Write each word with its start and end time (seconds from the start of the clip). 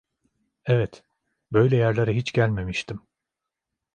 Evet, 0.65 1.03
Böyle 1.51 1.75
yerlere 1.75 2.15
hiç 2.15 2.31
gelmemiştim. 2.31 3.01